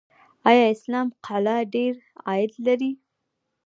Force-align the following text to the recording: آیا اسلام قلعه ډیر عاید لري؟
آیا 0.49 0.65
اسلام 0.75 1.07
قلعه 1.25 1.59
ډیر 1.73 1.93
عاید 2.27 2.51
لري؟ 2.65 2.91